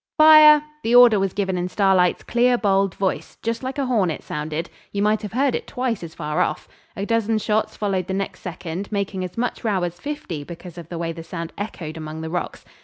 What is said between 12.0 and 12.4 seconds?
the